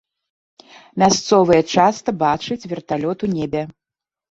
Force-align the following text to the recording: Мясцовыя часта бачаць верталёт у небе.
Мясцовыя 1.03 1.61
часта 1.75 2.09
бачаць 2.25 2.59
верталёт 2.75 3.17
у 3.31 3.33
небе. 3.39 3.61